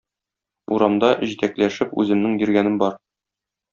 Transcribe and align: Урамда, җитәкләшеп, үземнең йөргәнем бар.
Урамда, 0.77 1.11
җитәкләшеп, 1.33 1.93
үземнең 2.05 2.35
йөргәнем 2.41 2.81
бар. 2.85 3.01